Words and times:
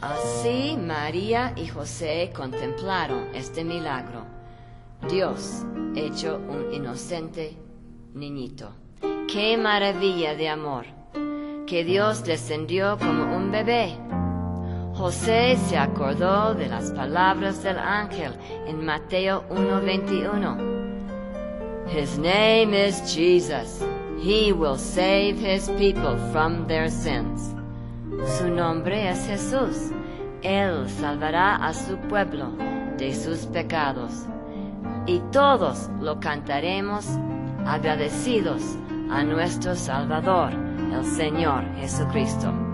Así 0.00 0.76
María 0.76 1.54
y 1.56 1.66
José 1.66 2.30
contemplaron 2.34 3.34
este 3.34 3.64
milagro. 3.64 4.26
Dios 5.08 5.64
hecho 5.94 6.40
un 6.48 6.72
inocente 6.72 7.56
niñito. 8.14 8.70
¡Qué 9.32 9.56
maravilla 9.56 10.34
de 10.34 10.48
amor! 10.48 10.86
Que 11.66 11.84
Dios 11.84 12.24
descendió 12.24 12.98
como 12.98 13.36
un 13.36 13.50
bebé. 13.50 13.96
José 14.94 15.56
se 15.68 15.76
acordó 15.76 16.54
de 16.54 16.68
las 16.68 16.90
palabras 16.92 17.62
del 17.62 17.78
ángel 17.78 18.32
en 18.66 18.84
Mateo 18.84 19.44
1:21. 19.50 20.56
His 21.88 22.18
name 22.18 22.74
is 22.74 23.00
Jesus. 23.12 23.93
He 24.18 24.52
will 24.52 24.76
save 24.76 25.38
his 25.38 25.68
people 25.78 26.16
from 26.32 26.66
their 26.66 26.88
sins. 26.88 27.54
Su 28.38 28.48
nombre 28.48 29.08
es 29.08 29.26
Jesús. 29.26 29.92
Él 30.42 30.88
salvará 30.88 31.56
a 31.56 31.72
su 31.72 31.96
pueblo 32.08 32.52
de 32.96 33.14
sus 33.14 33.46
pecados. 33.46 34.26
Y 35.06 35.20
todos 35.32 35.90
lo 36.00 36.18
cantaremos 36.20 37.06
agradecidos 37.66 38.62
a 39.10 39.22
nuestro 39.22 39.74
Salvador, 39.74 40.52
el 40.92 41.04
Señor 41.04 41.64
Jesucristo. 41.76 42.73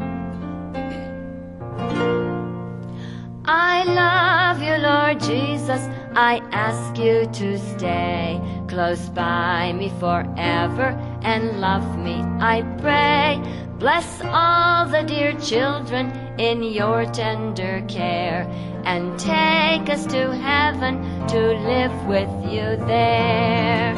I 6.15 6.43
ask 6.51 6.99
you 6.99 7.27
to 7.27 7.59
stay 7.59 8.41
close 8.67 9.09
by 9.11 9.73
me 9.73 9.91
forever 10.01 10.97
and 11.23 11.61
love 11.61 11.99
me, 11.99 12.21
I 12.41 12.63
pray. 12.79 13.41
Bless 13.79 14.21
all 14.25 14.87
the 14.87 15.03
dear 15.03 15.33
children 15.41 16.11
in 16.39 16.63
your 16.63 17.07
tender 17.07 17.85
care 17.87 18.43
and 18.85 19.19
take 19.19 19.89
us 19.89 20.05
to 20.07 20.35
heaven 20.37 21.01
to 21.29 21.39
live 21.39 22.07
with 22.07 22.31
you 22.53 22.77
there. 22.87 23.95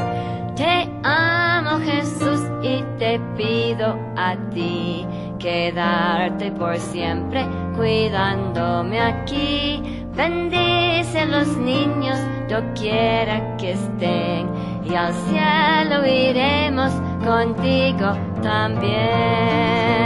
Te 0.55 0.87
amo 1.03 1.79
Jesús 1.79 2.41
y 2.63 2.83
te 2.99 3.19
pido 3.35 3.97
a 4.15 4.37
ti 4.53 5.05
quedarte 5.39 6.51
por 6.51 6.77
siempre 6.77 7.45
cuidándome 7.75 8.99
aquí. 8.99 10.02
Bendice 10.15 11.21
a 11.21 11.25
los 11.25 11.57
niños 11.57 12.19
doquiera 12.47 13.57
que 13.57 13.71
estén 13.71 14.47
y 14.85 14.93
al 14.93 15.11
cielo 15.11 16.05
iremos 16.05 16.93
contigo 17.25 18.15
también. 18.43 20.02